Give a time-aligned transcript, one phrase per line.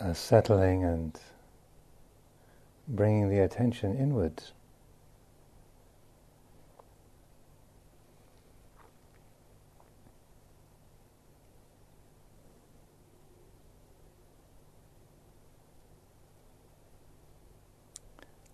[0.00, 1.18] uh, settling and
[2.86, 4.52] bringing the attention inwards.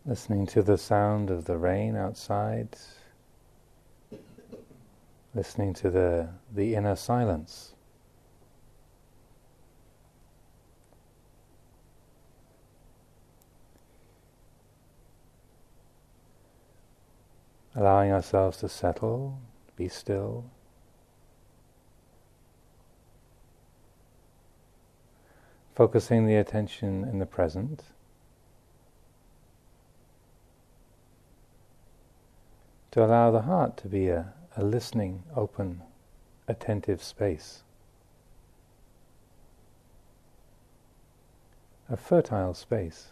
[0.06, 2.76] Listening to the sound of the rain outside,
[5.34, 7.73] listening to the, the inner silence.
[17.74, 19.38] Allowing ourselves to settle,
[19.76, 20.44] be still.
[25.74, 27.82] Focusing the attention in the present.
[32.94, 35.82] to allow the heart to be a, a listening, open,
[36.46, 37.64] attentive space.
[41.90, 43.08] A fertile space.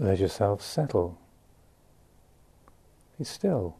[0.00, 1.18] Let yourself settle.
[3.18, 3.76] Be still.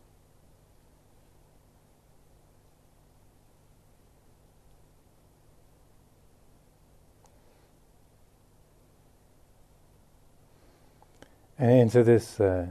[11.58, 12.66] And into this uh,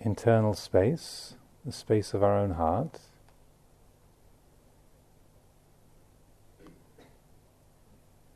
[0.00, 2.98] internal space, the space of our own heart.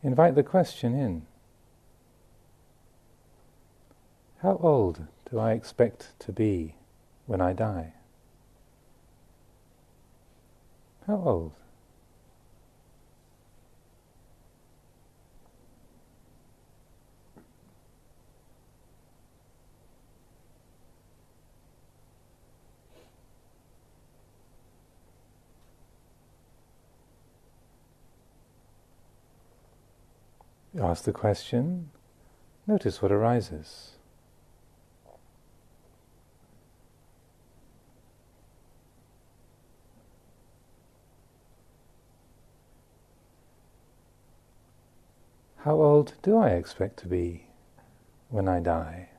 [0.05, 1.27] Invite the question in.
[4.43, 6.75] How old do I expect to be
[7.27, 7.93] when I die?
[11.07, 11.53] How old?
[30.83, 31.91] ask the question,
[32.67, 34.00] notice what arises.
[45.65, 47.45] How old do I expect to be
[48.31, 49.10] when I die?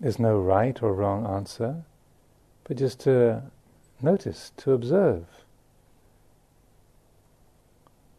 [0.00, 1.84] There's no right or wrong answer,
[2.64, 3.42] but just to
[4.00, 5.26] notice, to observe.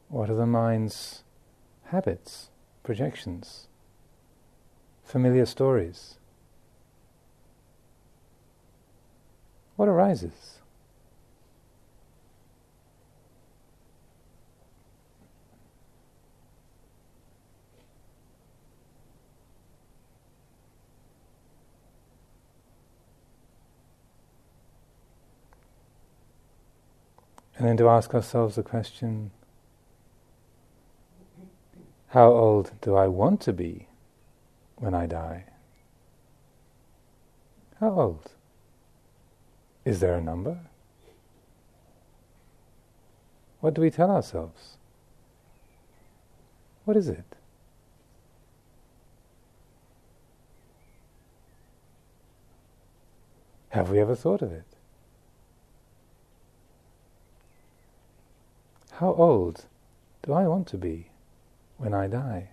[0.07, 1.23] What are the mind's
[1.85, 2.49] habits,
[2.83, 3.67] projections,
[5.03, 6.19] familiar stories?
[9.75, 10.60] What arises?
[27.61, 29.29] And then to ask ourselves the question
[32.07, 33.87] how old do I want to be
[34.77, 35.45] when I die?
[37.79, 38.31] How old?
[39.85, 40.57] Is there a number?
[43.59, 44.77] What do we tell ourselves?
[46.85, 47.35] What is it?
[53.69, 54.65] Have we ever thought of it?
[59.01, 59.65] How old
[60.21, 61.09] do I want to be
[61.77, 62.50] when I die?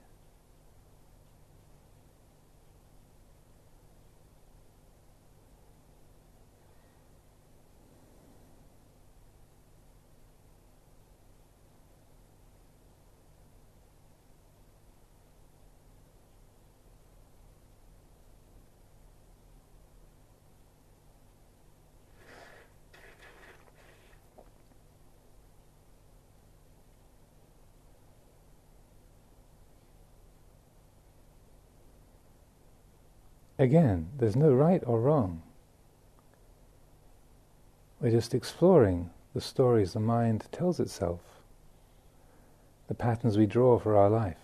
[33.68, 35.42] Again, there's no right or wrong.
[38.00, 41.20] We're just exploring the stories the mind tells itself,
[42.86, 44.38] the patterns we draw for our life.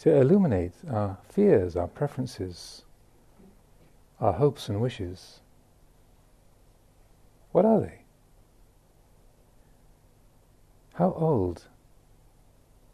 [0.00, 2.84] To illuminate our fears, our preferences,
[4.20, 5.40] our hopes and wishes.
[7.52, 8.02] What are they?
[10.92, 11.68] How old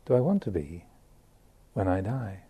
[0.07, 0.85] do I want to be?
[1.79, 2.48] When I die.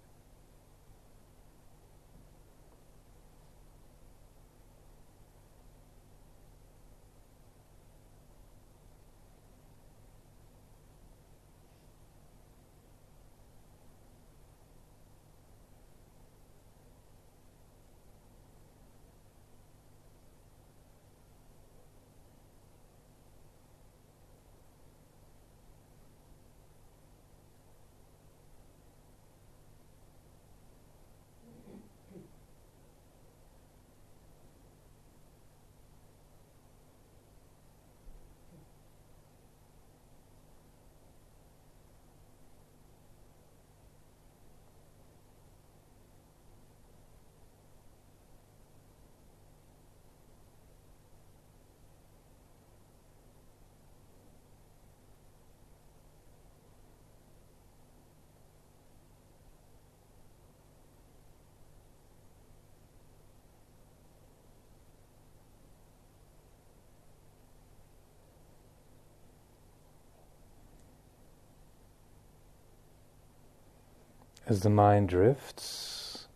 [74.48, 76.26] As the mind drifts,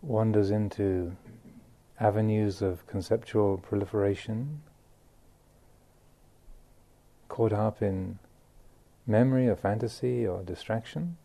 [0.00, 1.16] wanders into
[1.98, 4.62] avenues of conceptual proliferation,
[7.26, 8.20] caught up in
[9.08, 11.16] memory or fantasy or distraction,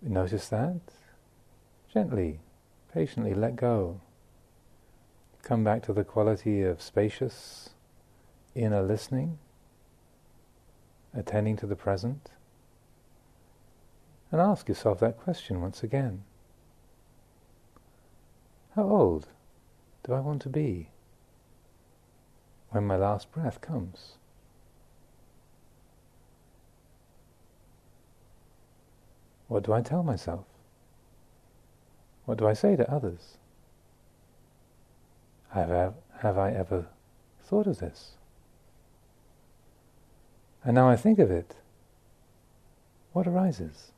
[0.00, 0.80] notice that.
[1.92, 2.38] Gently,
[2.92, 4.00] patiently let go.
[5.42, 7.70] Come back to the quality of spacious
[8.54, 9.38] inner listening,
[11.12, 12.30] attending to the present.
[14.30, 16.24] And ask yourself that question once again.
[18.74, 19.28] How old
[20.02, 20.88] do I want to be
[22.70, 24.14] when my last breath comes?
[29.46, 30.46] What do I tell myself?
[32.24, 33.36] What do I say to others?
[35.50, 36.86] Have I, have I ever
[37.44, 38.12] thought of this?
[40.64, 41.54] And now I think of it,
[43.12, 43.92] what arises?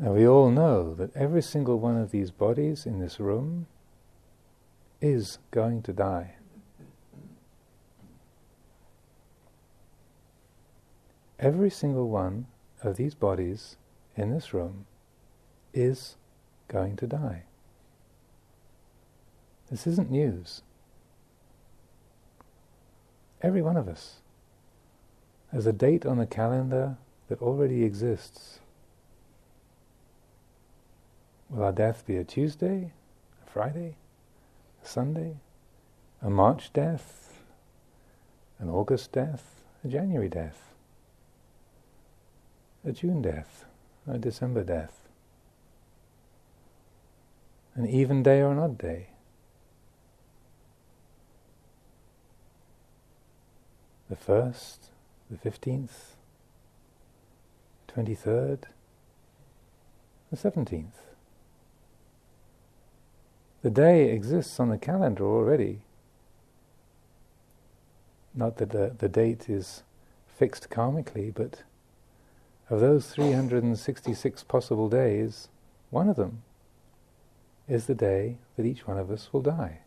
[0.00, 3.66] Now we all know that every single one of these bodies in this room
[5.02, 6.36] is going to die.
[11.38, 12.46] Every single one
[12.82, 13.76] of these bodies
[14.16, 14.86] in this room
[15.74, 16.16] is
[16.66, 17.42] going to die.
[19.70, 20.62] This isn't news.
[23.42, 24.20] Every one of us
[25.52, 26.96] has a date on the calendar
[27.28, 28.59] that already exists.
[31.50, 32.92] Will our death be a Tuesday,
[33.44, 33.96] a Friday,
[34.82, 35.36] a Sunday,
[36.22, 37.42] a March death,
[38.58, 40.70] an August death, a January death,
[42.84, 43.64] a June death,
[44.06, 45.08] a December death,
[47.74, 49.08] an even day or an odd day?
[54.10, 54.78] the 1st,
[55.30, 56.16] the 15th,
[57.96, 58.62] 23rd,
[60.32, 61.09] the 17th.
[63.62, 65.80] The day exists on the calendar already.
[68.34, 69.82] Not that the, the date is
[70.26, 71.62] fixed karmically, but
[72.70, 75.48] of those 366 possible days,
[75.90, 76.42] one of them
[77.68, 79.80] is the day that each one of us will die.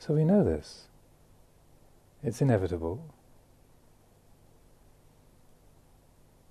[0.00, 0.88] So we know this.
[2.22, 3.14] It's inevitable.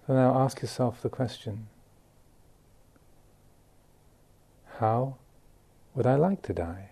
[0.08, 1.68] So now ask yourself the question
[4.78, 5.18] How
[5.94, 6.92] would I like to die?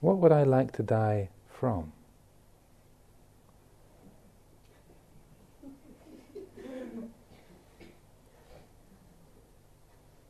[0.00, 1.92] What would I like to die from?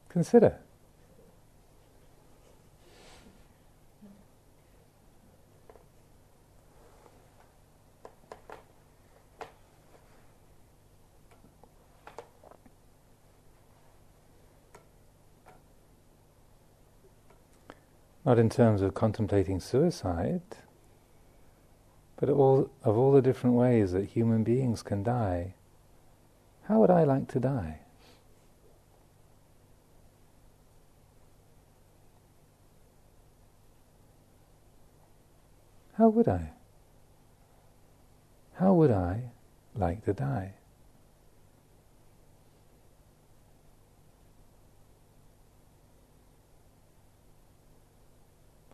[0.09, 0.57] Consider.
[18.29, 20.43] Not in terms of contemplating suicide,
[22.17, 25.55] but all, of all the different ways that human beings can die.
[26.65, 27.79] How would I like to die?
[35.95, 36.51] How would I?
[38.57, 39.23] How would I
[39.75, 40.58] like to die?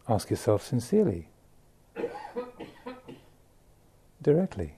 [0.08, 1.28] Ask yourself sincerely,
[4.22, 4.76] directly.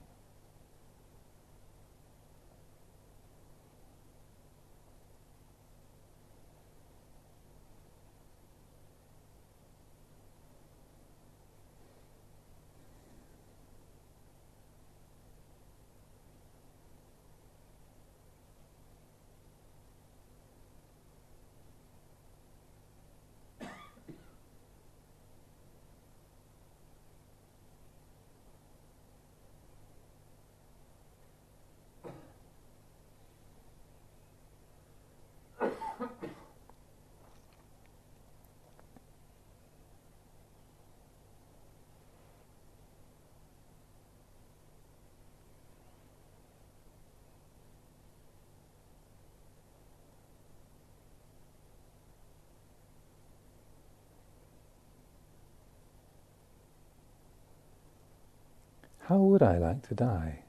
[59.09, 60.41] How would I like to die?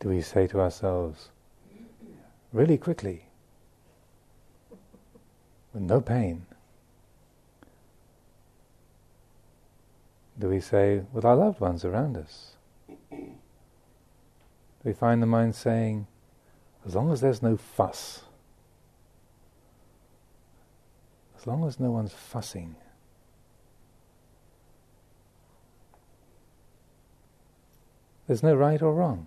[0.00, 1.28] Do we say to ourselves,
[2.52, 3.26] really quickly,
[5.72, 6.44] with no pain?
[10.36, 12.57] Do we say, with our loved ones around us?
[14.84, 16.06] We find the mind saying,
[16.86, 18.22] as long as there's no fuss,
[21.38, 22.76] as long as no one's fussing,
[28.26, 29.26] there's no right or wrong,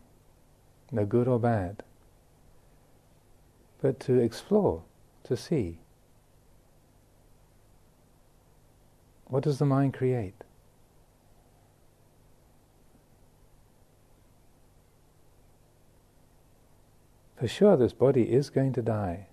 [0.92, 1.84] no good or bad,
[3.82, 4.84] but to explore,
[5.24, 5.80] to see.
[9.26, 10.44] What does the mind create?
[17.42, 19.26] For sure, this body is going to die.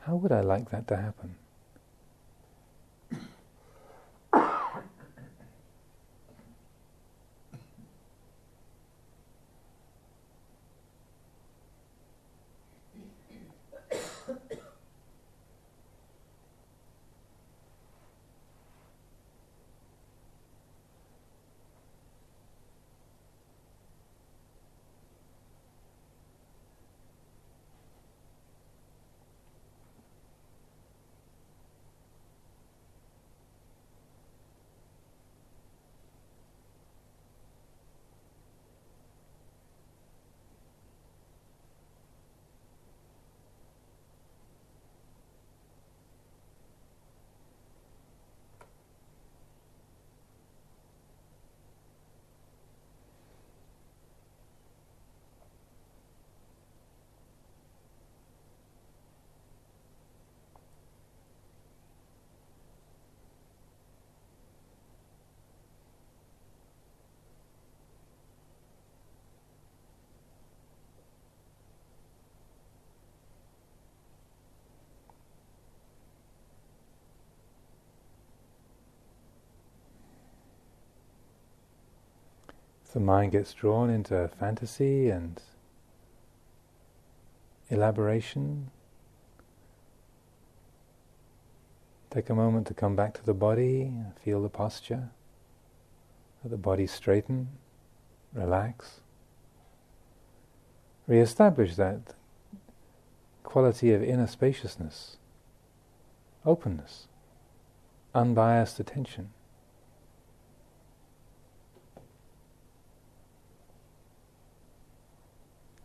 [0.00, 1.36] How would I like that to happen?
[82.92, 85.40] The mind gets drawn into fantasy and
[87.68, 88.70] elaboration,
[92.10, 93.92] take a moment to come back to the body,
[94.24, 95.10] feel the posture,
[96.42, 97.48] let the body straighten,
[98.32, 99.00] relax.
[101.06, 102.14] Re-establish that
[103.42, 105.16] quality of inner spaciousness,
[106.44, 107.08] openness,
[108.14, 109.30] unbiased attention.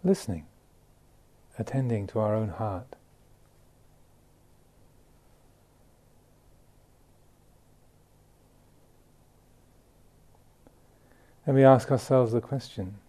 [0.06, 0.46] Listening,
[1.58, 2.96] attending to our own heart.
[11.48, 13.00] And we ask ourselves the question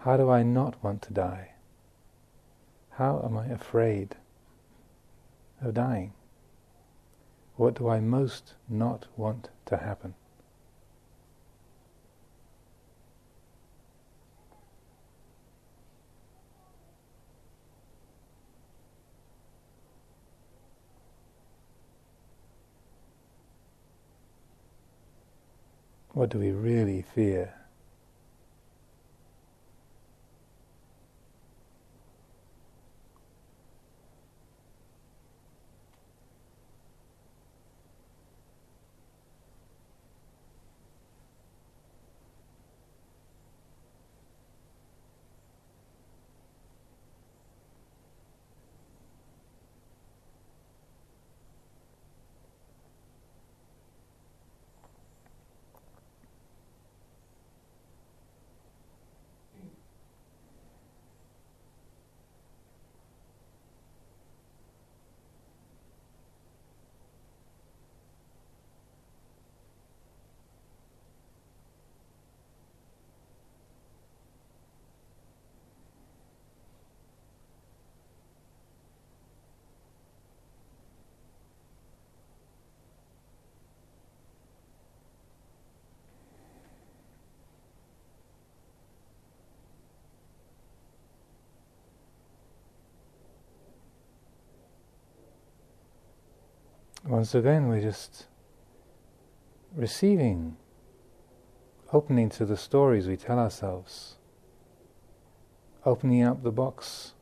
[0.00, 1.52] How do I not want to die?
[2.90, 4.16] How am I afraid
[5.62, 6.12] of dying?
[7.56, 10.12] What do I most not want to happen?
[26.14, 27.63] What do we really fear?
[97.14, 98.26] Once again, we're just
[99.72, 100.56] receiving,
[101.92, 104.16] opening to the stories we tell ourselves,
[105.86, 107.12] opening up the box,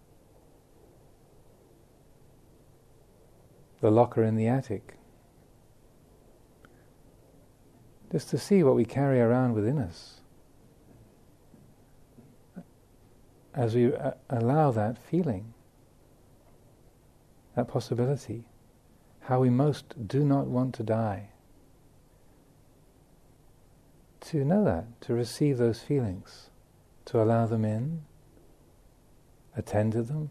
[3.82, 4.94] the locker in the attic,
[8.10, 10.22] just to see what we carry around within us.
[13.54, 15.52] As we uh, allow that feeling,
[17.54, 18.46] that possibility
[19.22, 21.28] how we most do not want to die.
[24.22, 26.50] To know that, to receive those feelings,
[27.06, 28.02] to allow them in,
[29.56, 30.30] attend to them,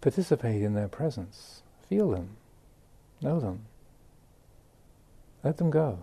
[0.00, 2.36] participate in their presence, feel them,
[3.20, 3.66] know them,
[5.42, 6.00] let them go.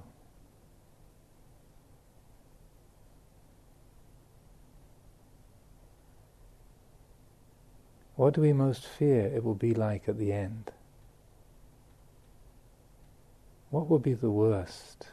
[8.16, 10.72] What do we most fear it will be like at the end?
[13.78, 15.06] What would be the worst?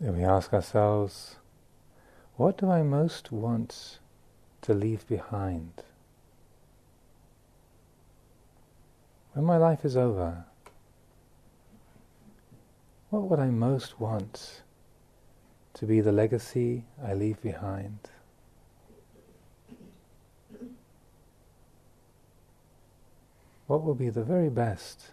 [0.00, 1.36] Then we ask ourselves,
[2.36, 3.98] what do I most want
[4.62, 5.82] to leave behind?
[9.34, 10.46] When my life is over,
[13.10, 14.62] what would I most want
[15.74, 17.98] to be the legacy I leave behind?
[23.66, 25.10] What will be the very best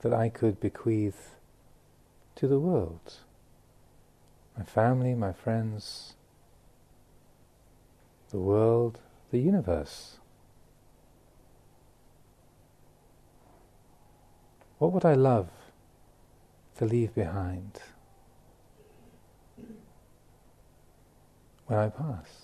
[0.00, 1.36] that I could bequeath
[2.34, 3.14] to the world?
[4.56, 6.14] My family, my friends,
[8.30, 10.18] the world, the universe.
[14.78, 15.48] What would I love
[16.78, 17.80] to leave behind
[21.66, 22.41] when I pass?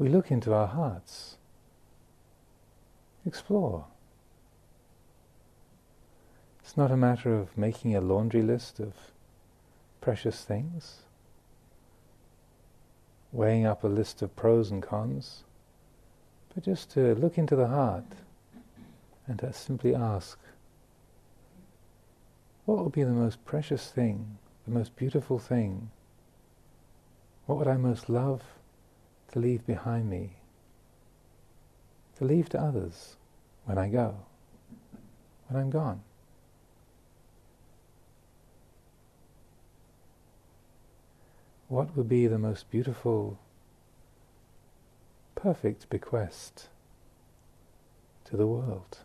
[0.00, 1.36] We look into our hearts.
[3.26, 3.84] Explore.
[6.60, 8.94] It's not a matter of making a laundry list of
[10.00, 11.00] precious things,
[13.30, 15.44] weighing up a list of pros and cons,
[16.54, 18.06] but just to look into the heart
[19.26, 20.38] and to simply ask,
[22.64, 25.90] what would be the most precious thing, the most beautiful thing?
[27.44, 28.42] What would I most love
[29.32, 30.36] to leave behind me,
[32.18, 33.16] to leave to others
[33.64, 34.16] when I go,
[35.48, 36.02] when I'm gone.
[41.68, 43.38] What would be the most beautiful,
[45.36, 46.68] perfect bequest
[48.24, 48.98] to the world?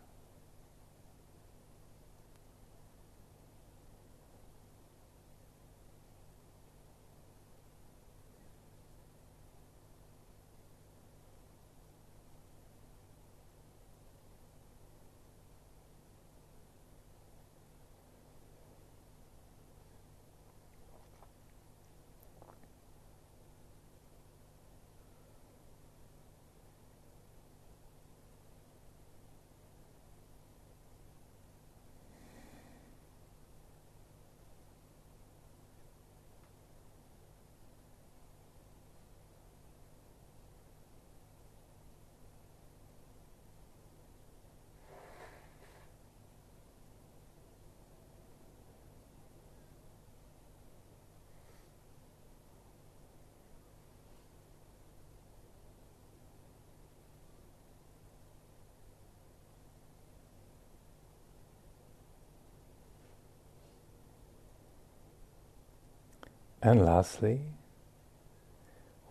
[66.66, 67.42] And lastly,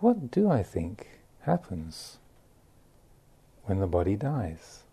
[0.01, 2.17] what do I think happens
[3.63, 4.83] when the body dies?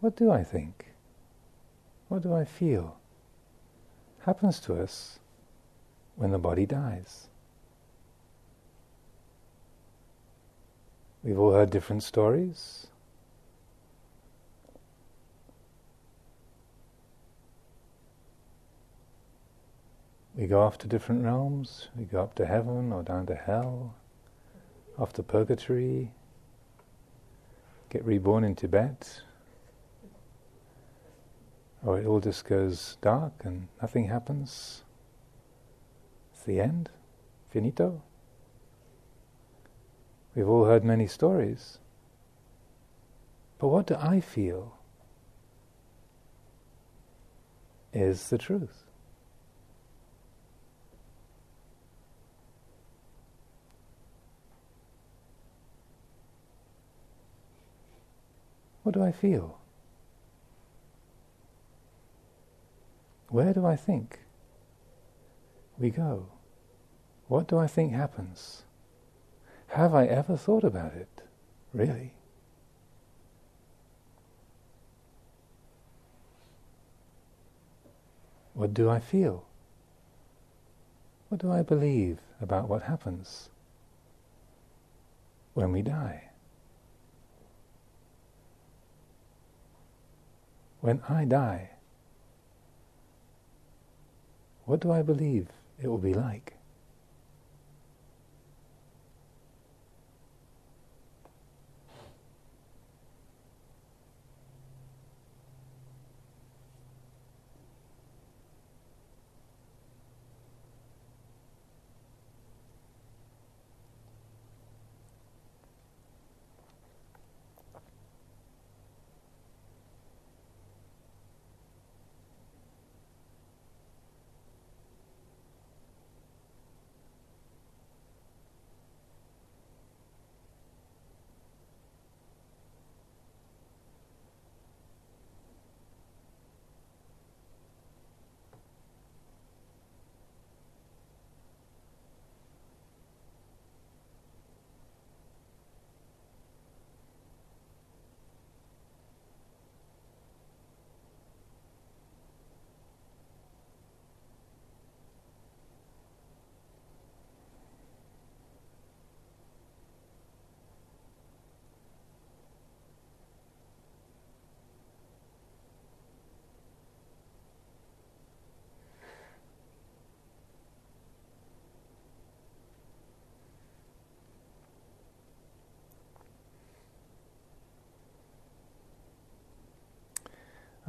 [0.00, 0.86] What do I think?
[2.08, 2.96] What do I feel
[4.22, 5.20] happens to us
[6.16, 7.28] when the body dies?
[11.22, 12.88] We've all heard different stories.
[20.36, 21.88] We go off to different realms.
[21.96, 23.94] We go up to heaven or down to hell,
[24.98, 26.12] off to purgatory,
[27.88, 29.22] get reborn in Tibet,
[31.82, 34.82] or it all just goes dark and nothing happens.
[36.34, 36.90] It's the end.
[37.50, 38.02] Finito.
[40.34, 41.78] We've all heard many stories.
[43.58, 44.76] But what do I feel
[47.94, 48.85] is the truth?
[58.86, 59.58] What do I feel?
[63.30, 64.20] Where do I think
[65.76, 66.28] we go?
[67.26, 68.62] What do I think happens?
[69.70, 71.08] Have I ever thought about it?
[71.72, 72.14] Really?
[78.54, 79.46] What do I feel?
[81.28, 83.48] What do I believe about what happens
[85.54, 86.25] when we die?
[90.86, 91.70] When I die,
[94.66, 95.48] what do I believe
[95.82, 96.55] it will be like?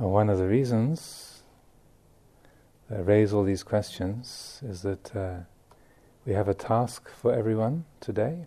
[0.06, 1.42] One of the reasons
[2.90, 5.38] that raise all these questions is that uh,
[6.26, 8.46] we have a task for everyone today.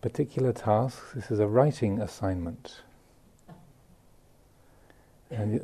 [0.00, 2.82] Particular task, this is a writing assignment.
[5.30, 5.60] And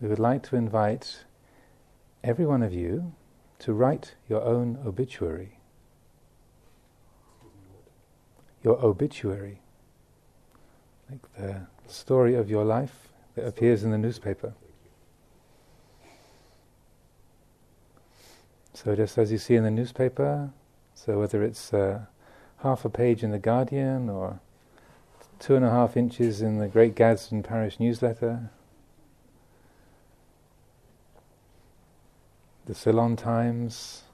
[0.00, 1.24] we would like to invite
[2.24, 3.14] every one of you
[3.60, 5.58] to write your own obituary.
[8.64, 9.62] Your obituary
[11.12, 14.54] like the story of your life that appears in the newspaper.
[18.72, 20.50] So just as you see in the newspaper,
[20.94, 22.06] so whether it's uh,
[22.58, 24.40] half a page in the Guardian or
[25.38, 28.50] two and a half inches in the Great Gaddesden Parish newsletter,
[32.64, 34.04] the Ceylon Times,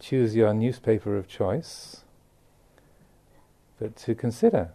[0.00, 2.04] choose your newspaper of choice
[3.78, 4.70] but to consider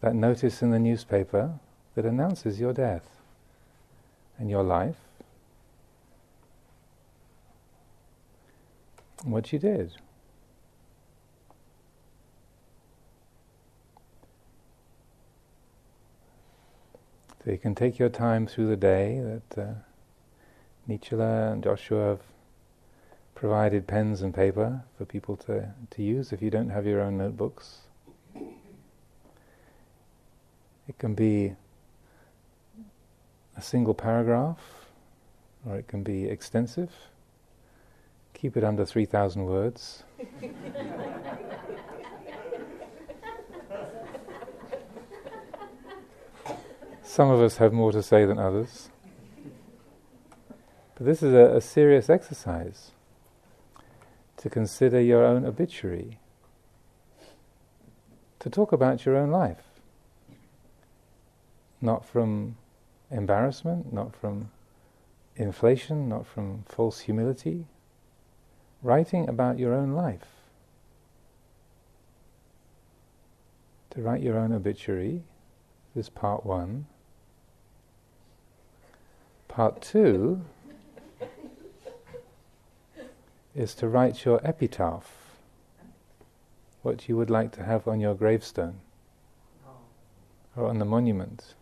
[0.00, 1.58] that notice in the newspaper
[1.94, 3.18] that announces your death
[4.38, 4.96] and your life,
[9.24, 9.92] what you did.
[17.44, 19.74] So you can take your time through the day that uh,
[20.86, 22.20] and Joshua have
[23.38, 27.16] provided pens and paper for people to, to use if you don't have your own
[27.16, 27.82] notebooks.
[30.88, 31.54] It can be
[33.56, 34.58] a single paragraph,
[35.64, 36.90] or it can be extensive.
[38.34, 40.02] Keep it under 3,000 words.
[47.04, 48.88] Some of us have more to say than others.
[50.96, 52.90] But this is a, a serious exercise
[54.38, 56.18] to consider your own obituary,
[58.40, 59.62] to talk about your own life.
[61.80, 62.56] Not from
[63.10, 64.50] embarrassment, not from
[65.36, 67.66] inflation, not from false humility.
[68.82, 70.26] Writing about your own life.
[73.90, 75.22] To write your own obituary
[75.98, 76.86] this is part one.
[79.48, 80.42] Part two
[83.54, 85.38] is to write your epitaph,
[86.82, 88.80] what you would like to have on your gravestone
[90.56, 91.54] or on the monument.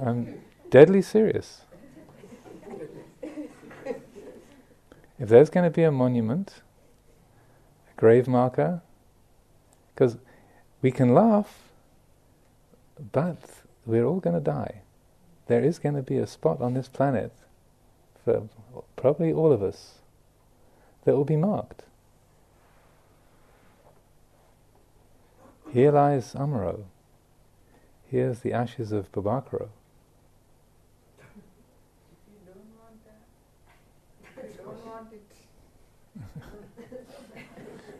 [0.00, 1.62] I'm deadly serious.
[5.18, 6.60] If there's going to be a monument,
[7.90, 8.82] a grave marker,
[9.94, 10.18] because
[10.82, 11.70] we can laugh,
[13.12, 13.38] but
[13.86, 14.82] we're all going to die
[15.46, 17.32] there is going to be a spot on this planet
[18.24, 18.48] for
[18.96, 19.98] probably all of us
[21.04, 21.82] that will be marked.
[25.72, 26.84] Here lies Amaro.
[28.10, 29.68] Here's the ashes of Babakaro.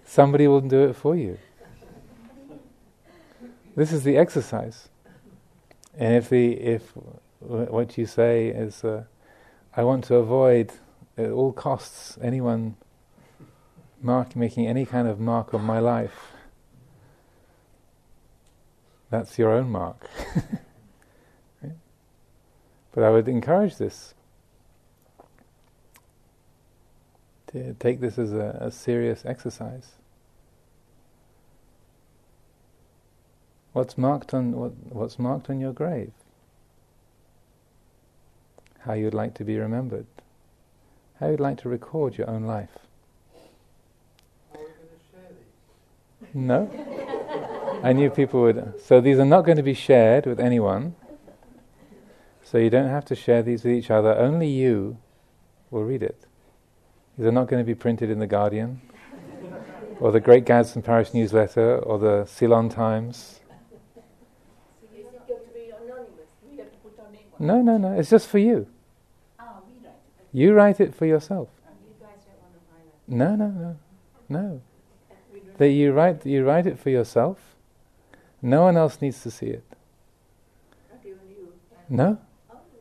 [0.05, 1.39] Somebody will do it for you.
[3.75, 4.89] This is the exercise.
[5.99, 6.93] And if the if
[7.47, 9.05] what you say is, uh,
[9.75, 10.73] I want to avoid
[11.17, 12.77] at all costs anyone
[14.01, 16.33] mark making any kind of mark on my life.
[19.11, 20.09] That's your own mark.
[22.97, 24.15] But I would encourage this.
[27.49, 29.97] To take this as a, a serious exercise.
[33.75, 36.13] What's marked on what, what's marked on your grave?
[38.87, 40.07] How you'd like to be remembered?
[41.19, 42.71] How you'd like to record your own life?
[46.33, 46.71] No.
[47.83, 48.81] I knew people would.
[48.81, 50.95] So these are not going to be shared with anyone.
[52.45, 54.17] So you don't have to share these with each other.
[54.17, 54.99] Only you
[55.73, 56.25] will read it.
[57.19, 58.83] These are not going to be printed in the Guardian,
[59.99, 63.41] or the Great Gaddesden Parish Newsletter, or the Ceylon Times.
[67.39, 67.99] No, no, no.
[67.99, 68.69] It's just for you.
[70.37, 71.49] Oh, you write it for yourself.
[73.09, 73.77] No, no, no,
[74.29, 74.61] no.
[75.57, 77.39] That you write, you write it for yourself.
[78.43, 79.65] No one else needs to see it.
[81.89, 82.19] No,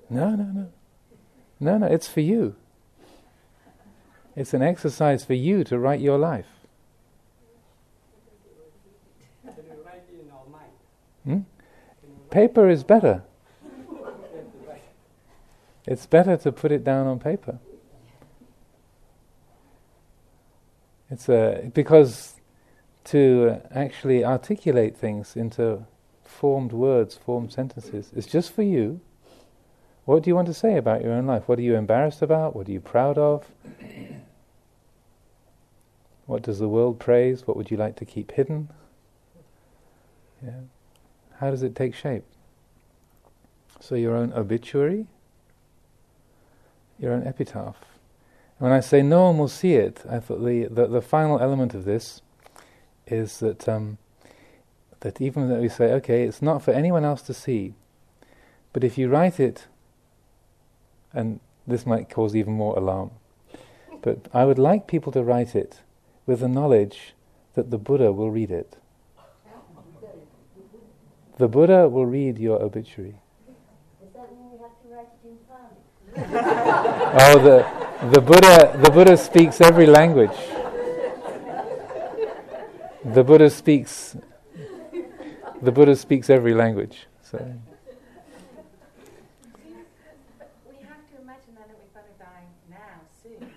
[0.10, 0.68] no, no, no.
[1.60, 2.56] No, no, it's for you.
[4.36, 6.48] It's an exercise for you to write your life.
[11.24, 11.42] Hmm?
[12.30, 13.24] Paper is better.
[15.88, 17.60] It's better to put it down on paper.
[21.10, 22.36] It's a, because
[23.06, 25.86] to actually articulate things into
[26.24, 29.00] formed words, formed sentences, is just for you.
[30.06, 31.48] What do you want to say about your own life?
[31.48, 32.56] What are you embarrassed about?
[32.56, 33.46] What are you proud of?
[36.26, 37.46] What does the world praise?
[37.46, 38.70] What would you like to keep hidden?
[40.44, 40.62] Yeah.
[41.40, 42.24] How does it take shape?
[43.80, 45.06] So, your own obituary,
[47.00, 47.78] your own epitaph.
[48.58, 51.74] when I say no one will see it, I thought the, the, the final element
[51.74, 52.22] of this
[53.08, 53.98] is that, um,
[55.02, 57.74] that even though we say, okay, it's not for anyone else to see,
[58.74, 59.68] but if you write it
[61.14, 63.12] and this might cause even more alarm.
[64.02, 65.82] But I would like people to write it
[66.26, 67.14] with the knowledge
[67.56, 68.78] that the Buddha will read it.
[71.38, 73.16] The Buddha will read your obituary.
[74.00, 75.76] Does that mean you have to write it in Pali?
[76.18, 77.66] Oh, the,
[78.12, 80.38] the Buddha the Buddha speaks every language.
[83.04, 84.16] The Buddha speaks
[85.62, 87.08] the Buddha speaks every language.
[87.22, 87.44] So we
[90.86, 93.52] have to imagine that we're going to die now soon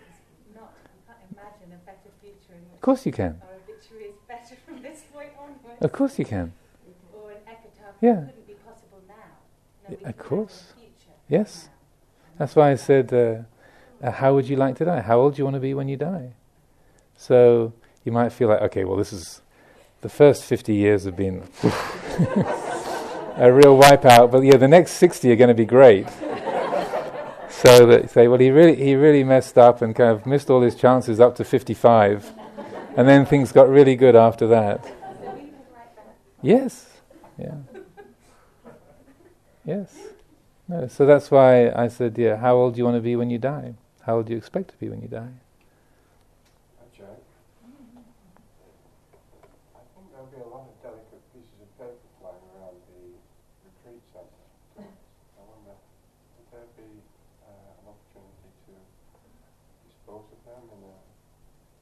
[0.57, 0.75] not
[1.07, 2.59] can imagine a better future.
[2.75, 3.41] Of course you can.
[3.41, 5.81] Oh, Our obituary is better from this point onwards.
[5.81, 6.53] Of course you can.
[7.15, 8.15] Or an epitaph yeah.
[8.15, 9.15] couldn't be possible now.
[9.89, 10.73] No, of course.
[11.29, 11.69] Yes.
[12.39, 13.43] That's why I said, uh,
[14.03, 15.01] uh, how would you like to die?
[15.01, 16.35] How old do you want to be when you die?
[17.17, 17.73] So
[18.05, 19.43] you might feel like, okay, well, this is
[20.01, 21.43] the first 50 years have been
[23.37, 26.09] a real wipeout, but yeah, the next 60 are going to be great.
[27.51, 30.63] so that say, well, he really, he really messed up and kind of missed all
[30.63, 32.33] his chances up to 55
[32.97, 34.93] and then things got really good after that.
[36.43, 37.01] Yes.
[37.39, 37.55] Yeah.
[39.65, 39.95] Yes.
[40.69, 43.31] No, so that's why I said, yeah, how old do you want to be when
[43.31, 43.75] you die?
[44.03, 45.33] How old do you expect to be when you die?
[49.75, 53.17] I think there'll be a lot of delicate pieces of paper flying around the
[53.65, 54.45] retreat center.
[54.79, 56.89] I wonder would there be
[57.47, 58.75] uh an opportunity to
[59.89, 60.95] dispose of them in a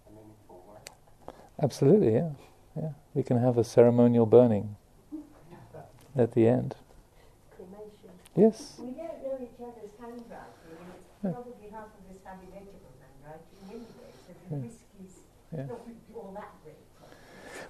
[0.08, 0.82] a meaningful way?
[1.62, 2.30] Absolutely, yeah.
[2.76, 2.92] Yeah.
[3.14, 4.76] We can have a ceremonial burning
[6.16, 6.74] at the end.
[8.37, 8.74] Yes.
[8.78, 10.26] We don't know each other's handwriting,
[10.68, 11.30] and it's yeah.
[11.30, 14.62] probably half of us have illegible handwriting anyway, so the yeah.
[14.62, 15.12] risk is
[15.57, 15.64] yeah.
[15.64, 15.80] not
[16.14, 16.76] all that great.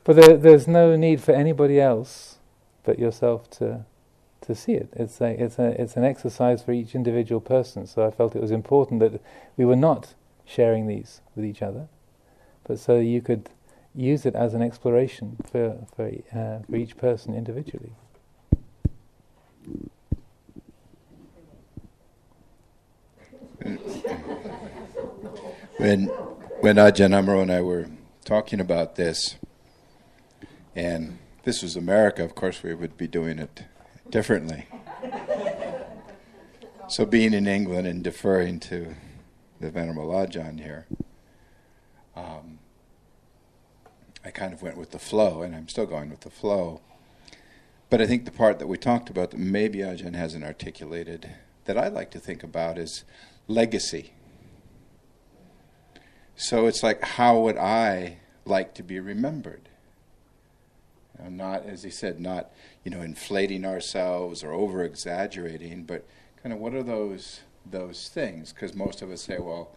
[0.02, 2.38] But there, there's no need for anybody else
[2.84, 3.84] but yourself to
[4.42, 4.88] to see it.
[4.92, 7.84] It's a, it's a, it's an exercise for each individual person.
[7.86, 9.20] So I felt it was important that
[9.56, 10.14] we were not
[10.44, 11.88] sharing these with each other,
[12.64, 13.50] but so you could
[13.94, 17.92] use it as an exploration for for, uh, for each person individually.
[25.78, 26.04] when
[26.60, 27.88] when Ajahn Amaro and I were
[28.24, 29.36] talking about this,
[30.74, 33.64] and this was America, of course we would be doing it
[34.10, 34.66] differently.
[36.88, 38.94] so being in England and deferring to
[39.60, 40.86] the Venerable Ajahn here,
[42.14, 42.58] um,
[44.24, 46.80] I kind of went with the flow, and I'm still going with the flow.
[47.88, 51.30] but I think the part that we talked about that maybe Ajahn hasn't articulated
[51.66, 53.04] that I'd like to think about is
[53.48, 54.12] legacy.
[56.36, 59.68] So it's like, how would I like to be remembered?
[61.28, 62.50] Not, as he said, not
[62.84, 66.06] you know inflating ourselves or over exaggerating, but
[66.42, 68.52] kind of what are those those things?
[68.52, 69.70] Because most of us say, well,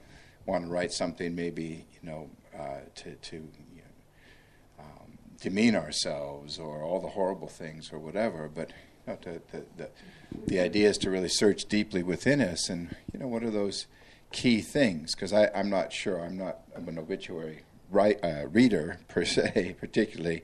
[0.45, 6.59] want to write something maybe you know uh, to to you know, um, demean ourselves
[6.59, 8.72] or all the horrible things or whatever, but
[9.18, 9.89] to, the, the
[10.45, 13.88] the idea is to really search deeply within us and you know what are those
[14.32, 15.16] key things?
[15.16, 16.20] Because I'm not sure.
[16.20, 20.43] I'm not I'm an obituary write, uh, reader per se particularly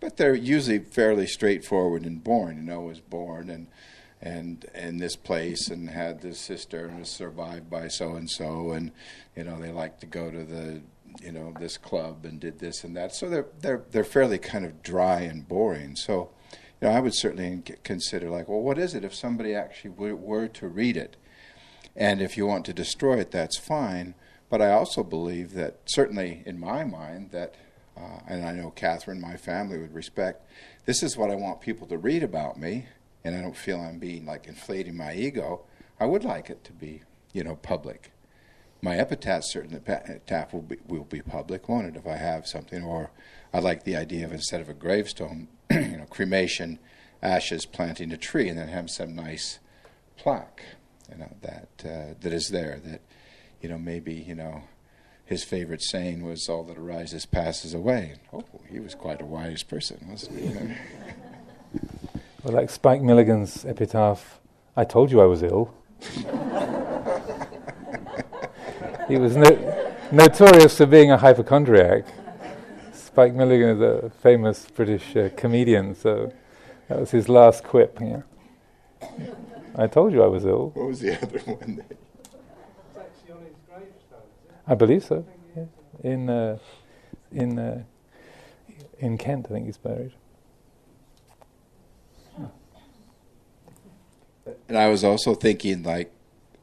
[0.00, 2.56] but they're usually fairly straightforward and born.
[2.56, 3.68] You know was born and
[4.20, 8.72] and in this place and had this sister and was survived by so and so
[8.72, 8.90] and
[9.36, 10.82] you know they like to go to the
[11.22, 13.14] you know this club and did this and that.
[13.14, 15.96] So they're they're they're fairly kind of dry and boring.
[15.96, 16.30] So
[16.80, 20.48] you know I would certainly consider like well what is it if somebody actually were,
[20.48, 21.16] to read it
[21.96, 24.14] and if you want to destroy it, that's fine.
[24.50, 27.54] But I also believe that, certainly in my mind, that,
[27.96, 30.46] uh, and I know Catherine, my family would respect,
[30.86, 32.86] this is what I want people to read about me,
[33.22, 35.62] and I don't feel I'm being like inflating my ego.
[35.98, 37.02] I would like it to be,
[37.32, 38.10] you know, public.
[38.82, 42.82] My epitaph certainly epitaph will be, will be public, won't it, if I have something?
[42.84, 43.10] Or
[43.52, 46.78] I like the idea of instead of a gravestone, you know, cremation,
[47.22, 49.58] ashes, planting a tree, and then have some nice
[50.16, 50.62] plaque
[51.10, 52.80] you know that uh, that is there.
[52.84, 53.00] That
[53.60, 54.62] you know maybe you know
[55.24, 59.62] his favorite saying was "All that arises passes away." Oh, he was quite a wise
[59.62, 60.48] person, wasn't he?
[62.42, 64.40] well, like Spike Milligan's epitaph,
[64.76, 65.74] "I told you I was ill."
[69.08, 72.04] he was no- notorious for being a hypochondriac.
[73.14, 76.32] Spike Milligan is a famous British uh, comedian, so
[76.88, 77.96] that was his last quip.
[78.00, 78.22] Yeah.
[79.76, 80.72] I told you I was ill.
[80.74, 81.84] What was the other one?
[84.66, 85.24] I believe so.
[85.56, 85.66] Yeah.
[86.02, 86.58] In uh,
[87.30, 87.84] in uh,
[88.98, 90.14] in Kent, I think he's buried.
[94.66, 96.10] And I was also thinking, like,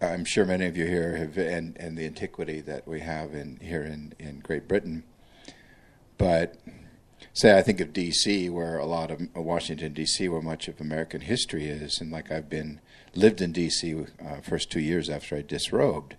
[0.02, 3.58] I'm sure many of you here have, and and the antiquity that we have in
[3.62, 5.06] here in in Great Britain,
[6.22, 6.55] but
[7.34, 11.22] say I think of D.C., where a lot of Washington D.C., where much of American
[11.22, 12.80] history is, and like I've been
[13.15, 14.05] lived in D.C.
[14.24, 16.15] Uh, first two years after I disrobed,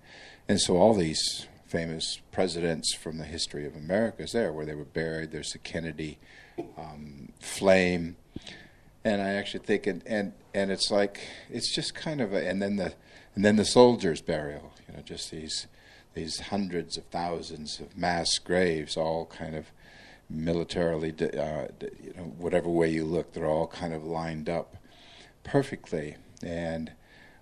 [0.49, 4.75] and so all these famous presidents from the history of America is there, where they
[4.75, 5.31] were buried.
[5.31, 6.19] There's the Kennedy
[6.77, 8.17] um, flame,
[9.05, 12.61] and I actually think, and, and and it's like it's just kind of a, and
[12.61, 12.95] then the
[13.37, 14.73] and then the soldiers' burial.
[14.89, 15.69] You know, just these
[16.15, 19.67] these hundreds of thousands of mass graves, all kind of
[20.33, 21.67] militarily, uh,
[22.03, 24.77] you know, whatever way you look, they're all kind of lined up
[25.45, 26.17] perfectly.
[26.43, 26.93] And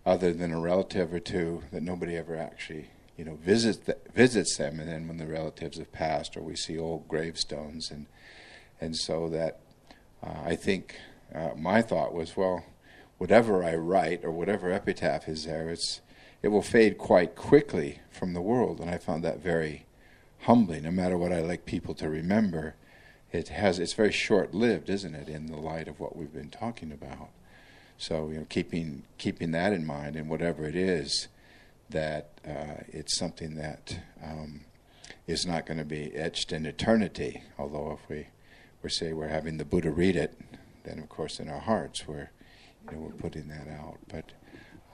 [0.04, 4.56] other than a relative or two that nobody ever actually you know visits the, visits
[4.56, 4.80] them.
[4.80, 8.06] And then when the relatives have passed or we see old gravestones and
[8.80, 9.60] and so that
[10.24, 10.96] uh, I think
[11.34, 12.64] uh, my thought was well
[13.18, 16.00] whatever I write or whatever epitaph is there it's
[16.42, 18.80] it will fade quite quickly from the world.
[18.80, 19.84] And I found that very
[20.44, 22.74] humbling no matter what I like people to remember
[23.32, 26.50] it has it's very short lived isn't it in the light of what we've been
[26.50, 27.30] talking about
[28.00, 31.28] so you know, keeping keeping that in mind, and whatever it is,
[31.90, 34.62] that uh, it's something that um,
[35.26, 37.42] is not going to be etched in eternity.
[37.58, 38.28] Although if we
[38.82, 40.34] we say we're having the Buddha read it,
[40.84, 42.30] then of course in our hearts we're
[42.90, 43.98] you know, we're putting that out.
[44.08, 44.32] But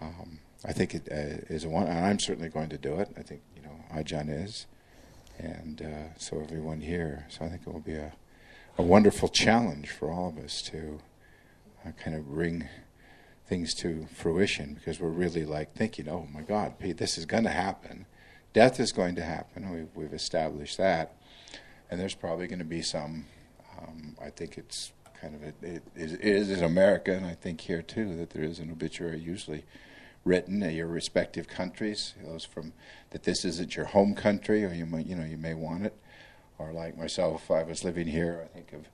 [0.01, 3.09] um, I think it uh, is a one, and I'm certainly going to do it.
[3.17, 4.67] I think you know Ajahn is,
[5.39, 7.25] and uh, so everyone here.
[7.29, 8.15] So I think it will be a
[8.79, 11.01] a wonderful challenge for all of us to
[11.85, 12.69] uh, kind of bring
[13.47, 17.45] things to fruition because we're really like thinking, oh my God, Pete, this is going
[17.45, 18.07] to happen.
[18.53, 19.71] Death is going to happen.
[19.71, 21.17] We've, we've established that.
[21.91, 23.27] And there's probably going to be some,
[23.79, 27.63] um, I think it's kind of, a, it, it is in America, and I think
[27.63, 29.65] here too, that there is an obituary usually
[30.25, 32.15] written in your respective countries.
[32.23, 32.73] Those from
[33.11, 35.97] that this isn't your home country, or you might, you know, you may want it.
[36.59, 38.43] Or like myself, I was living here.
[38.45, 38.87] I think of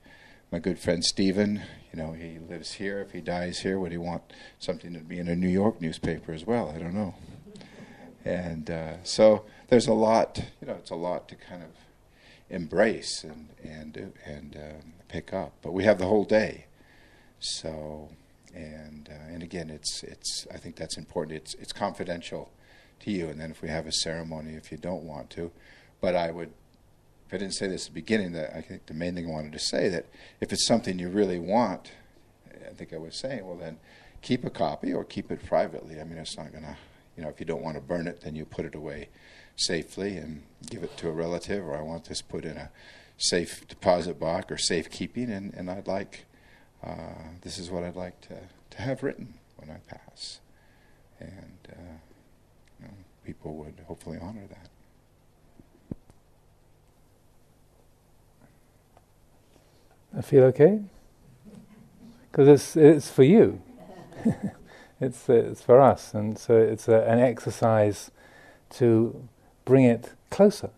[0.51, 2.99] my good friend Stephen, you know, he lives here.
[2.99, 4.21] If he dies here, would he want
[4.59, 6.71] something to be in a New York newspaper as well?
[6.75, 7.15] I don't know.
[8.23, 11.69] And uh, so there's a lot, you know, it's a lot to kind of
[12.49, 15.53] embrace and and and um, pick up.
[15.61, 16.65] But we have the whole day,
[17.39, 18.09] so
[18.53, 21.37] and uh, and again, it's it's I think that's important.
[21.37, 22.51] It's it's confidential
[22.99, 23.27] to you.
[23.27, 25.51] And then if we have a ceremony, if you don't want to,
[25.99, 26.53] but I would
[27.33, 29.53] I didn't say this at the beginning, that I think the main thing I wanted
[29.53, 30.05] to say that
[30.39, 31.91] if it's something you really want,
[32.65, 33.79] I think I was saying, well, then
[34.21, 35.99] keep a copy or keep it privately.
[35.99, 36.77] I mean, it's not going to,
[37.17, 39.09] you know, if you don't want to burn it, then you put it away
[39.55, 42.69] safely and give it to a relative, or I want this put in a
[43.17, 46.25] safe deposit box or safe keeping, and, and I'd like,
[46.83, 48.37] uh, this is what I'd like to,
[48.71, 50.39] to have written when I pass.
[51.19, 51.97] And uh,
[52.79, 52.93] you know,
[53.25, 54.69] people would hopefully honor that.
[60.15, 60.81] I feel okay?
[62.31, 63.61] Because it's, it's for you.
[65.01, 66.13] it's, it's for us.
[66.13, 68.11] And so it's a, an exercise
[68.71, 69.27] to
[69.65, 70.69] bring it closer.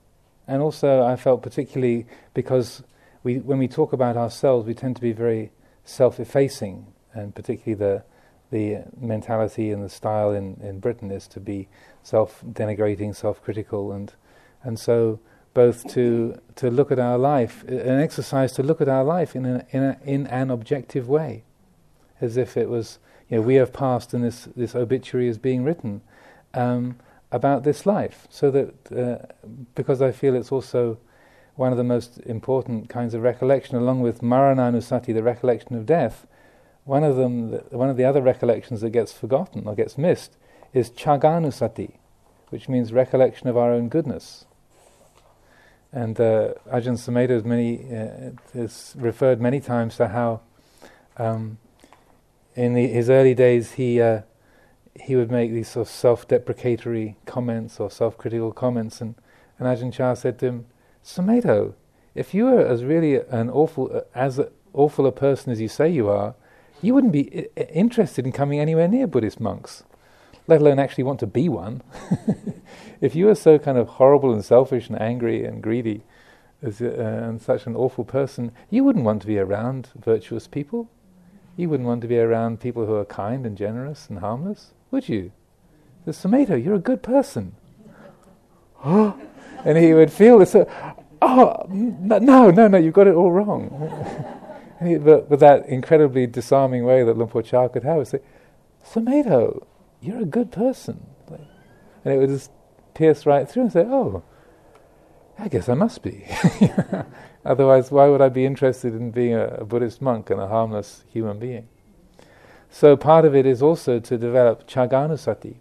[0.48, 2.84] And also, I felt particularly because
[3.24, 5.52] we, when we talk about ourselves, we tend to be very
[5.84, 8.04] self effacing, and particularly the,
[8.52, 11.68] the mentality and the style in, in Britain is to be
[12.04, 14.14] self denigrating, self critical, and,
[14.64, 15.20] and so
[15.56, 19.46] both to, to look at our life, an exercise to look at our life in,
[19.48, 21.44] a, in, a, in an objective way,
[22.22, 23.00] as if it was,
[23.30, 26.02] you know, we have passed and this, this obituary is being written.
[26.54, 26.98] Um,
[27.32, 29.26] about this life, so that uh,
[29.74, 30.98] because I feel it's also
[31.56, 36.28] one of the most important kinds of recollection, along with Marananusati, the recollection of death.
[36.86, 40.38] One of them, one of the other recollections that gets forgotten or gets missed,
[40.74, 41.94] is Chaganusati,
[42.50, 44.46] which means recollection of our own goodness.
[45.96, 50.42] And uh, Ajahn Sumedho uh, has referred many times to how,
[51.16, 51.58] um,
[52.54, 54.24] in the, his early days, he uh,
[54.94, 59.16] he would make these sort of self-deprecatory comments or self-critical comments, and,
[59.58, 60.66] and Ajahn Chah said to him,
[61.02, 61.76] Sumedho,
[62.14, 64.42] if you were as really an awful as
[64.74, 66.36] awful a person as you say you are,
[66.82, 69.84] you wouldn't be I- interested in coming anywhere near Buddhist monks,
[70.48, 71.82] let alone actually want to be one.
[73.02, 76.04] if you were so kind of horrible and selfish and angry and greedy,
[76.62, 80.90] as, uh, and such an awful person, you wouldn't want to be around virtuous people.
[81.58, 85.10] You wouldn't want to be around people who are kind and generous and harmless would
[85.10, 85.32] you?
[86.06, 87.54] The Sumedho, you're a good person.
[88.84, 93.70] and he would feel this, uh, oh, no, no, no, you've got it all wrong.
[95.04, 98.20] but, but that incredibly disarming way that Luang Por Chah could have, would say,
[98.86, 99.66] Sumedho,
[100.06, 101.06] you're a good person.
[101.30, 102.52] and it would just
[102.94, 104.24] pierce right through and say, oh,
[105.38, 106.26] I guess I must be.
[107.46, 111.04] Otherwise, why would I be interested in being a, a Buddhist monk and a harmless
[111.12, 111.68] human being?
[112.70, 115.56] So part of it is also to develop chaganusati,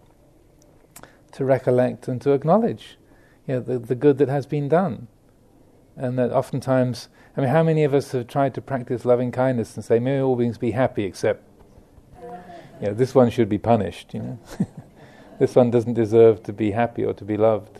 [1.33, 2.97] to recollect and to acknowledge
[3.47, 5.07] you know, the, the good that has been done.
[5.95, 9.75] And that oftentimes, I mean, how many of us have tried to practice loving kindness
[9.75, 11.43] and say, may all beings be happy except,
[12.81, 14.39] you know, this one should be punished, you know.
[15.39, 17.79] this one doesn't deserve to be happy or to be loved.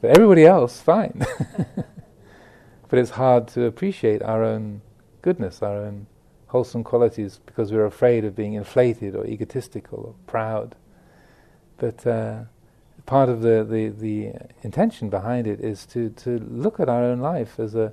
[0.00, 1.24] But everybody else, fine.
[2.88, 4.82] but it's hard to appreciate our own
[5.22, 6.06] goodness, our own
[6.48, 10.76] wholesome qualities because we're afraid of being inflated or egotistical or proud.
[11.76, 12.44] But uh,
[13.06, 17.20] part of the, the, the intention behind it is to, to look at our own
[17.20, 17.92] life as a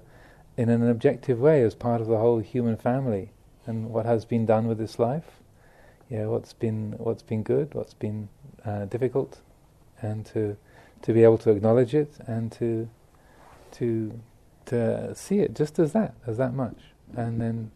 [0.58, 3.32] in an objective way as part of the whole human family
[3.66, 5.42] and what has been done with this life.
[6.10, 8.30] Know, what's been what's been good, what's been
[8.66, 9.42] uh, difficult,
[10.02, 10.56] and to
[11.02, 12.88] to be able to acknowledge it and to
[13.74, 14.20] to
[14.66, 16.78] to see it just as that, as that much,
[17.16, 17.72] and then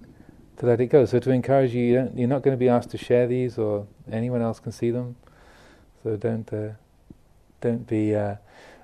[0.58, 1.06] to let it go.
[1.06, 3.88] So to encourage you, you are not going to be asked to share these, or
[4.12, 5.16] anyone else can see them.
[6.04, 6.70] So don't uh,
[7.62, 8.36] don't be uh,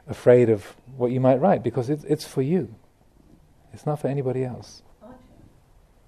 [0.08, 2.74] afraid of what you might write because it's it's for you.
[3.74, 4.82] It's not for anybody else.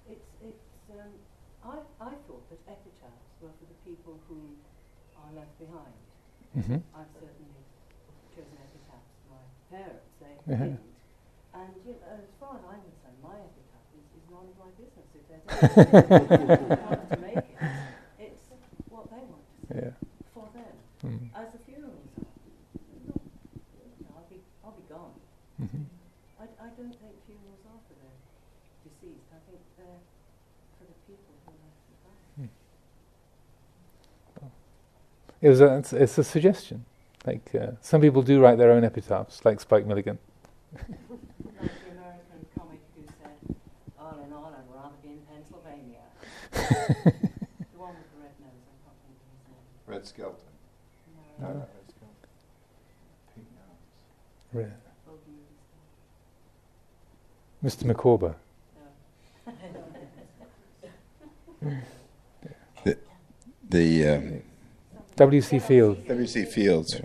[0.08, 1.12] It's, it's, um,
[1.62, 4.40] I, I thought that epitaphs were for the people who
[5.16, 5.92] are left behind.
[6.56, 6.80] Mm-hmm.
[6.96, 7.60] I've certainly
[8.32, 10.08] chosen epitaphs for my parents.
[10.22, 10.64] They uh-huh.
[10.64, 10.80] didn't.
[11.54, 14.70] And you know, as far as I'm concerned, my epitaph is, is none of my
[14.78, 15.98] business If there's anything
[17.12, 17.56] to make it.
[18.18, 18.42] It's
[18.88, 19.92] what they want to see yeah.
[20.32, 20.74] for them.
[21.04, 21.30] Mm.
[21.36, 22.26] As the funerals are.
[24.16, 25.14] I'll be, I'll be gone.
[25.62, 25.84] Mm-hmm.
[26.40, 28.10] I, I don't think funerals are for the
[28.88, 29.28] deceased.
[29.34, 30.02] I think they're
[30.78, 32.48] for the people who are left behind.
[32.48, 32.50] Mm.
[35.40, 36.84] It was a, it's, it's, a suggestion.
[37.24, 40.18] Like uh, some people do write their own epitaphs, like Spike Milligan.
[40.72, 43.36] the American comic who said,
[43.98, 46.02] On and on, I'd rather be in Pennsylvania.
[47.70, 49.62] The one with the red nose, I can't think of his name.
[49.86, 50.50] Red Skelton.
[51.40, 52.16] No, no, no Red Skelton.
[53.34, 53.82] Pink nose.
[54.52, 54.74] Red.
[57.64, 57.84] Mr.
[57.84, 58.34] Micawber.
[62.84, 62.96] the
[63.68, 64.37] the um,
[65.18, 65.58] W.C.
[65.58, 66.06] Fields.
[66.06, 66.44] W.C.
[66.44, 67.00] Fields.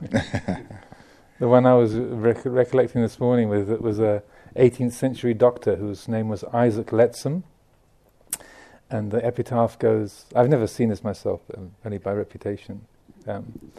[0.10, 0.66] the
[1.38, 4.24] one I was rec- recollecting this morning was it was a
[4.56, 7.44] 18th century doctor whose name was Isaac Lettsom,
[8.90, 10.24] and the epitaph goes.
[10.34, 12.86] I've never seen this myself, um, only by reputation.
[13.24, 13.70] Um,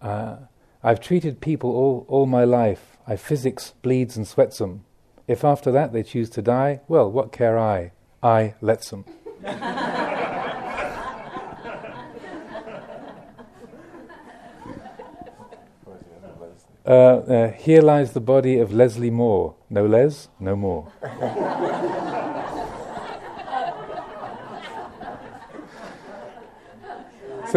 [0.00, 0.36] uh,
[0.80, 2.98] I've treated people all, all my life.
[3.04, 4.84] I physics, bleeds, and sweats them.
[5.26, 7.92] If after that they choose to die, well, what care I?
[8.22, 9.06] I lets them.
[16.86, 19.54] uh, uh, here lies the body of Leslie Moore.
[19.70, 20.92] No Les, no more.
[21.02, 21.08] so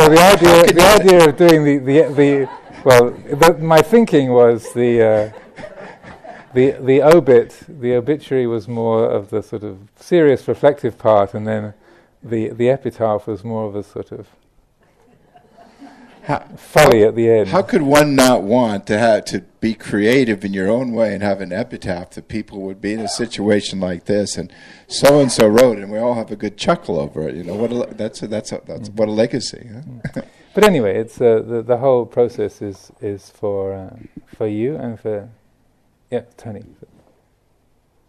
[0.07, 2.49] the idea, the idea of doing the, the, the
[2.85, 5.29] well, the, my thinking was the, uh,
[6.57, 11.45] the, the obit, the obituary was more of the sort of serious reflective part, and
[11.45, 11.75] then
[12.23, 14.27] the, the epitaph was more of a sort of
[16.23, 17.49] how, folly at the end.
[17.49, 21.21] How could one not want to have to be creative in your own way and
[21.21, 24.51] have an epitaph that people would be in a situation like this and
[24.87, 27.35] so and so wrote, and we all have a good chuckle over it.
[27.35, 27.71] You know what?
[27.71, 29.69] A, that's a, that's a, that's what a legacy.
[29.71, 30.21] Huh?
[30.55, 33.95] But anyway, it's uh, the the whole process is is for uh,
[34.25, 35.29] for you and for
[36.09, 36.63] yeah, Tony.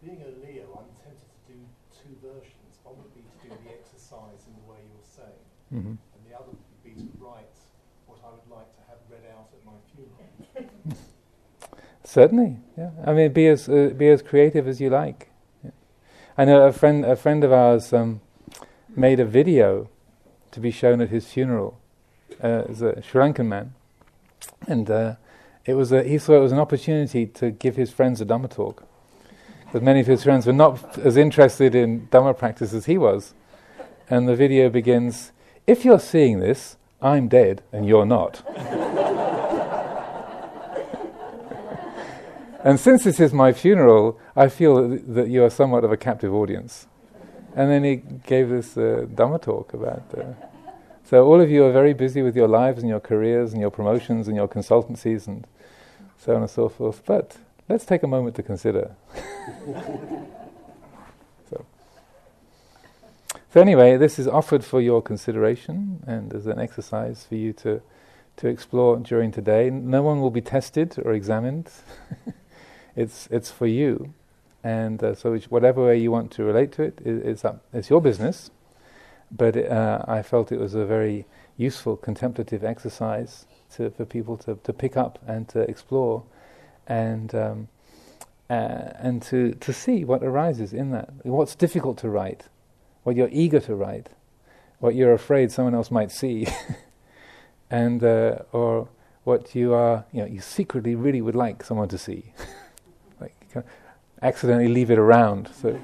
[0.05, 1.59] Being a Leo, I'm tempted to do
[1.91, 2.79] two versions.
[2.85, 5.45] One would be to do the exercise in the way you're saying,
[5.75, 5.99] mm-hmm.
[5.99, 7.59] and the other would be to write
[8.07, 10.97] what I would like to have read out at my funeral.
[12.05, 12.91] Certainly, yeah.
[13.05, 15.29] I mean, be as uh, be as creative as you like.
[15.65, 15.73] Yeah.
[16.39, 18.21] I know a friend a friend of ours um,
[18.95, 19.91] made a video
[20.53, 21.79] to be shown at his funeral
[22.43, 23.75] uh, as a Sri Lankan man,
[24.67, 25.15] and uh,
[25.69, 28.51] it was a, he saw it was an opportunity to give his friends a Dhamma
[28.51, 28.85] talk.
[29.67, 33.35] Because many of his friends were not as interested in Dhamma practice as he was.
[34.09, 35.33] And the video begins
[35.67, 38.43] If you're seeing this, I'm dead and you're not.
[42.65, 45.99] and since this is my funeral, I feel that, that you are somewhat of a
[45.99, 46.87] captive audience.
[47.55, 50.05] And then he gave this uh, Dhamma talk about.
[50.17, 50.33] Uh,
[51.05, 53.71] so all of you are very busy with your lives and your careers and your
[53.71, 55.47] promotions and your consultancies and
[56.19, 57.03] so on and so forth.
[57.07, 57.39] But
[57.69, 58.95] let's take a moment to consider.
[61.51, 61.65] so.
[63.53, 67.81] so anyway, this is offered for your consideration and as an exercise for you to
[68.37, 69.69] to explore during today.
[69.71, 71.71] No one will be tested or examined.
[72.97, 74.15] it's it's for you,
[74.63, 77.91] and uh, so whatever way you want to relate to it, it it's up, it's
[77.91, 78.51] your business
[79.31, 84.59] but uh, I felt it was a very useful contemplative exercise to, for people to,
[84.65, 86.25] to pick up and to explore
[86.87, 87.69] and um,
[88.51, 91.11] uh, and to, to see what arises in that.
[91.23, 92.45] What's difficult to write,
[93.03, 94.09] what you're eager to write,
[94.79, 96.47] what you're afraid someone else might see,
[97.71, 98.89] and uh, or
[99.25, 102.33] what you are you know you secretly really would like someone to see.
[103.21, 103.35] like
[104.23, 105.79] accidentally leave it around so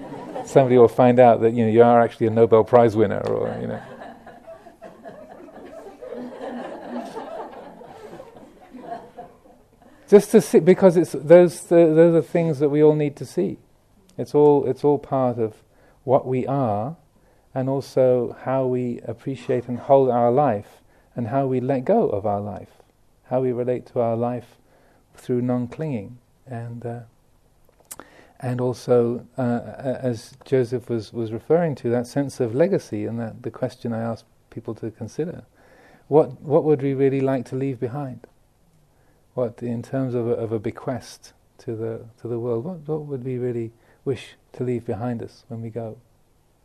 [0.45, 3.57] somebody will find out that you know you are actually a Nobel Prize winner or
[3.61, 3.81] you know.
[10.09, 13.59] Just to see, because it's those those are things that we all need to see.
[14.19, 15.55] It's all it's all part of
[16.05, 16.97] what we are,
[17.55, 20.83] and also how we appreciate and hold our life,
[21.17, 22.83] and how we let go of our life,
[23.25, 24.57] how we relate to our life
[25.15, 26.85] through non-clinging, and.
[26.85, 27.01] Uh,
[28.41, 33.43] and also, uh, as Joseph was, was referring to, that sense of legacy and that
[33.43, 35.45] the question I asked people to consider.
[36.09, 38.27] What, what would we really like to leave behind?
[39.35, 43.03] What, in terms of a, of a bequest to the, to the world, what, what
[43.03, 43.73] would we really
[44.05, 45.97] wish to leave behind us when we go?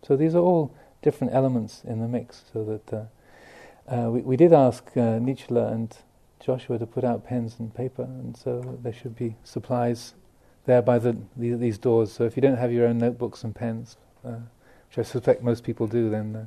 [0.04, 3.06] So these are all different elements in the mix, so that uh,
[3.94, 5.98] uh, we, we did ask uh, and
[6.40, 10.14] Joshua to put out pens and paper, and so there should be supplies
[10.66, 12.12] there by the, the, these doors.
[12.12, 14.38] So if you don't have your own notebooks and pens, uh,
[14.88, 16.46] which I suspect most people do, then uh,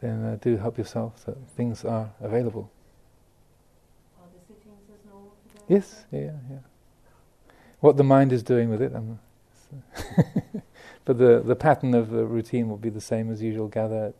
[0.00, 1.22] then uh, do help yourself.
[1.24, 2.70] So things are available.
[4.18, 5.59] Are the sittings as normal today?
[5.70, 6.58] Yes, yeah, yeah.
[7.78, 9.20] What the mind is doing with it, um,
[11.04, 13.68] but the the pattern of the routine will be the same as usual.
[13.68, 14.12] Gather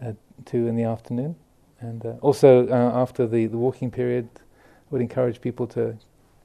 [0.00, 1.36] at, at two in the afternoon,
[1.80, 4.40] and uh, also uh, after the the walking period, I
[4.90, 5.96] would encourage people to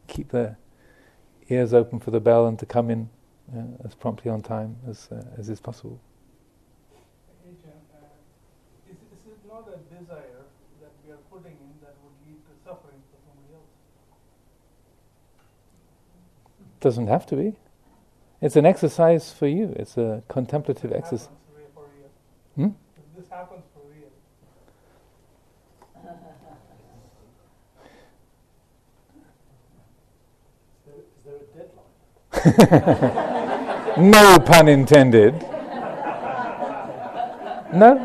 [0.07, 0.57] keep their
[1.49, 3.09] ears open for the bell and to come in
[3.55, 5.99] uh, as promptly on time as, uh, as is possible.
[7.45, 10.47] Ajahn, uh, is, is it not a desire
[10.82, 13.69] that we are putting in that would lead to suffering for somebody else?
[16.84, 17.55] Doesn't have to be.
[18.41, 19.73] It's an exercise for you.
[19.77, 21.29] It's a contemplative exercise.
[22.57, 22.71] Hmm?
[23.15, 23.63] This happens
[33.97, 35.41] no pun intended.
[37.73, 37.95] No?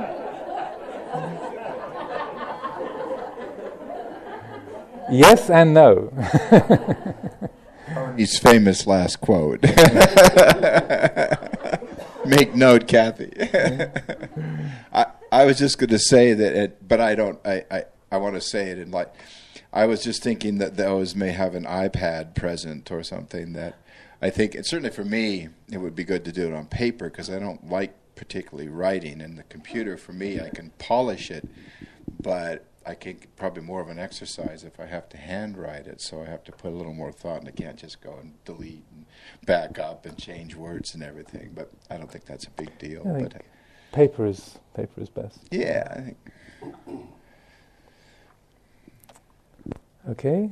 [5.10, 6.12] Yes and no.
[8.16, 9.62] His famous last quote.
[12.26, 13.32] Make note, Kathy.
[14.92, 17.38] I, I was just going to say that, it, but I don't.
[17.44, 19.12] I, I, I want to say it in like.
[19.72, 23.78] I was just thinking that those may have an iPad present or something that
[24.20, 27.10] I think, and certainly for me, it would be good to do it on paper
[27.10, 29.20] because I don't like particularly writing.
[29.20, 31.48] And the computer, for me, I can polish it,
[32.20, 36.00] but I can probably more of an exercise if I have to handwrite it.
[36.00, 38.32] So I have to put a little more thought, and I can't just go and
[38.46, 39.04] delete and
[39.44, 41.50] back up and change words and everything.
[41.54, 43.06] But I don't think that's a big deal.
[43.06, 43.42] I but
[43.92, 45.38] paper is paper is best.
[45.50, 46.16] Yeah, I think.
[50.08, 50.50] Okay.